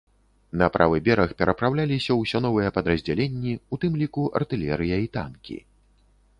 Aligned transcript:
На 0.61 0.69
правы 0.77 1.01
бераг 1.07 1.35
перапраўляліся 1.41 2.17
ўсё 2.21 2.41
новыя 2.47 2.73
падраздзяленні, 2.79 3.53
у 3.77 3.81
тым 3.85 4.01
ліку 4.05 4.27
артылерыя 4.43 4.97
і 5.07 5.11
танкі. 5.19 5.57